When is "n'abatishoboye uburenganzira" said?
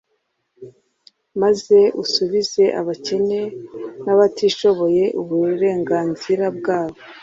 4.03-6.45